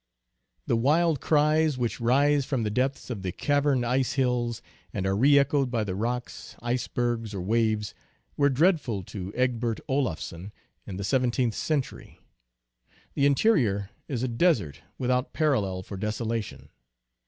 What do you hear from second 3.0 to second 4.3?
of the caverned ice